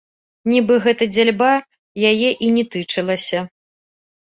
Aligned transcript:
Нібы 0.53 0.77
гэтая 0.85 1.09
дзяльба 1.13 1.51
яе 2.15 2.29
і 2.49 2.53
не 2.59 2.67
тычылася. 2.73 3.49